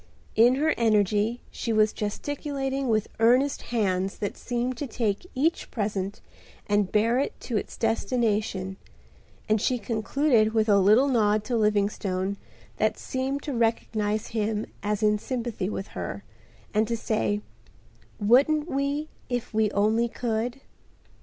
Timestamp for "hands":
3.61-4.17